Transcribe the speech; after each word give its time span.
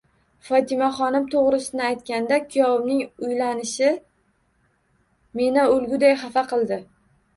Fotimaxonim, 0.47 1.25
to'g'risini 1.33 1.83
aytganda, 1.89 2.39
kuyovimning 2.55 3.03
uylanishi 3.27 3.91
meni 5.43 5.67
o'lguday 5.77 6.17
xafa 6.25 6.49
qildi. 6.55 6.85